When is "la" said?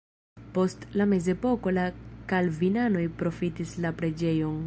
1.01-1.05, 1.79-1.83, 3.87-3.95